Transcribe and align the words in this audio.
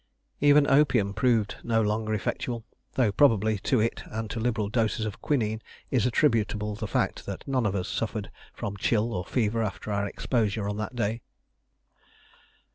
Even 0.39 0.65
opium 0.65 1.13
proved 1.13 1.57
no 1.63 1.79
longer 1.79 2.11
effectual, 2.15 2.65
though 2.93 3.11
probably 3.11 3.59
to 3.59 3.79
it 3.79 4.01
and 4.07 4.31
to 4.31 4.39
liberal 4.39 4.67
doses 4.67 5.05
of 5.05 5.21
quinine 5.21 5.61
is 5.91 6.07
attributable 6.07 6.73
the 6.73 6.87
fact 6.87 7.27
that 7.27 7.47
none 7.47 7.67
of 7.67 7.75
us 7.75 7.87
suffered 7.87 8.31
from 8.51 8.75
chill 8.77 9.13
or 9.13 9.23
fever 9.23 9.61
after 9.61 9.91
our 9.91 10.07
exposure 10.07 10.67
on 10.67 10.77
that 10.77 10.95
day. 10.95 11.21